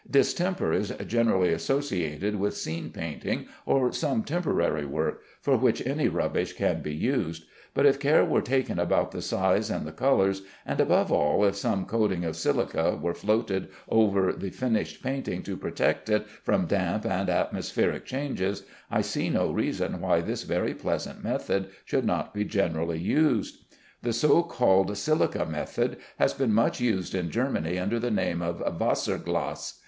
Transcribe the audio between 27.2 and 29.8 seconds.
Germany under the name of Wasserglas.